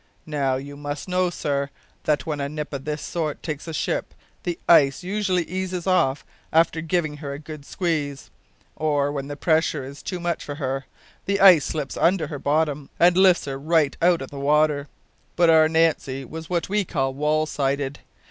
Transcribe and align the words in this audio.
Now, 0.25 0.55
you 0.55 0.75
must 0.75 1.07
know, 1.07 1.29
sir, 1.29 1.69
that 2.05 2.25
when 2.25 2.41
a 2.41 2.49
nip 2.49 2.73
o' 2.73 2.79
this 2.79 3.03
sort 3.03 3.43
takes 3.43 3.67
a 3.67 3.71
ship 3.75 4.15
the 4.41 4.57
ice 4.67 5.03
usually 5.03 5.43
eases 5.43 5.85
off, 5.85 6.25
after 6.51 6.81
giving 6.81 7.17
her 7.17 7.33
a 7.33 7.37
good 7.37 7.65
squeeze, 7.65 8.31
or 8.75 9.11
when 9.11 9.27
the 9.27 9.35
pressure 9.37 9.83
is 9.85 10.01
too 10.01 10.19
much 10.19 10.43
for 10.43 10.55
her, 10.55 10.87
the 11.25 11.39
ice 11.39 11.65
slips 11.65 11.97
under 11.97 12.25
her 12.25 12.39
bottom 12.39 12.89
and 12.99 13.15
lifts 13.15 13.45
her 13.45 13.59
right 13.59 13.95
out 14.01 14.23
o' 14.23 14.25
the 14.25 14.39
water. 14.39 14.87
But 15.35 15.51
our 15.51 15.69
Nancy 15.69 16.25
was 16.25 16.49
what 16.49 16.67
we 16.67 16.83
call 16.83 17.13
wall 17.13 17.45
sided. 17.45 17.99